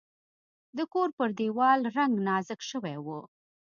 د 0.77 0.79
کور 0.93 1.09
پر 1.17 1.29
دیوال 1.39 1.79
رنګ 1.95 2.13
نازک 2.27 2.59
شوی 2.69 2.95
و. 3.05 3.07